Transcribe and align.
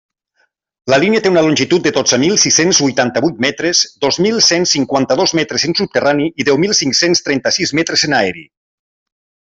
La 0.93 0.97
línia 1.01 1.21
té 1.25 1.31
una 1.33 1.43
longitud 1.47 1.83
de 1.89 1.91
dotze 1.97 2.19
mil 2.23 2.33
sis-cents 2.45 2.79
huitanta-huit 2.87 3.37
metres, 3.47 3.83
dos 4.07 4.19
mil 4.29 4.41
cent 4.49 4.67
cinquanta-dos 4.73 5.37
metres 5.43 5.69
en 5.71 5.79
subterrani 5.83 6.29
i 6.45 6.51
deu 6.51 6.61
mil 6.67 6.77
cinc-cents 6.83 7.27
trenta-sis 7.29 7.79
metres 7.83 8.11
en 8.11 8.21
aeri. 8.25 8.47